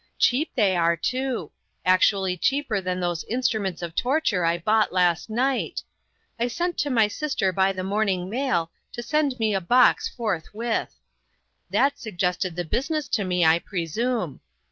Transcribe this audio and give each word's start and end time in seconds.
Cheap 0.17 0.49
they 0.55 0.75
are, 0.75 0.95
too. 0.97 1.51
Actually 1.85 2.35
cheaper 2.35 2.81
than 2.81 2.99
those 2.99 3.23
instruments 3.25 3.83
of 3.83 3.93
torture 3.93 4.43
I 4.43 4.57
bought 4.57 4.91
last 4.91 5.29
night. 5.29 5.83
I 6.39 6.47
sent 6.47 6.75
to 6.79 6.89
my 6.89 7.07
sister 7.07 7.51
by 7.51 7.71
the 7.71 7.83
morning 7.83 8.27
mail, 8.27 8.71
to 8.93 9.03
send 9.03 9.37
me 9.37 9.53
a 9.53 9.61
box 9.61 10.09
forthwith. 10.09 10.95
That 11.69 11.99
suggested 11.99 12.55
the 12.55 12.65
business 12.65 13.07
to 13.09 13.23
me, 13.23 13.45
I 13.45 13.59
pre 13.59 13.85
sume. 13.85 14.39